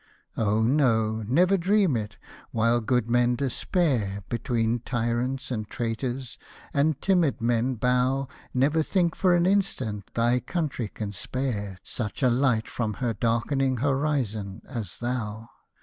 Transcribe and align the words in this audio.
Oh 0.35 0.63
no, 0.63 1.21
never 1.27 1.57
dream 1.57 1.95
it— 1.95 2.17
while 2.51 2.81
good 2.81 3.07
men 3.07 3.35
despair 3.35 4.23
Between 4.29 4.79
tyrants 4.79 5.51
and 5.51 5.69
traitors, 5.69 6.39
and 6.73 6.99
timid 6.99 7.39
men 7.39 7.75
bow, 7.75 8.27
Never 8.51 8.81
think, 8.81 9.15
for 9.15 9.35
an 9.35 9.45
instant, 9.45 10.11
thy 10.15 10.39
country 10.39 10.87
can 10.87 11.11
spare 11.11 11.77
Such 11.83 12.23
a 12.23 12.31
light 12.31 12.67
from 12.67 12.95
her 12.95 13.13
darkening 13.13 13.77
horizon 13.77 14.63
as 14.67 14.97
thou. 14.97 15.47